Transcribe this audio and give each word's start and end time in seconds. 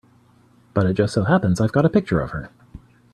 But 0.73 0.87
it 0.87 0.95
just 0.95 1.13
so 1.13 1.25
happens 1.25 1.61
I've 1.61 1.73
got 1.73 1.85
a 1.85 1.89
picture 1.89 2.21
of 2.21 2.31
her. 2.31 2.49